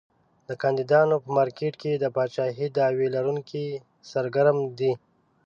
د 0.47 0.49
کاندیدانو 0.61 1.15
په 1.23 1.29
مارکېټ 1.37 1.73
کې 1.81 1.91
د 1.97 2.05
پاچاهۍ 2.15 2.67
دعوی 2.77 3.07
لرونکي 3.15 3.65
سرګرم 4.11 4.57
دي. 4.79 4.91